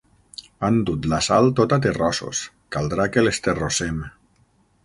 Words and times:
Han 0.67 0.79
dut 0.89 1.03
la 1.11 1.19
sal 1.25 1.51
tota 1.59 1.79
terrossos: 1.85 2.41
caldrà 2.77 3.09
que 3.17 3.25
l'esterrossem. 3.27 4.05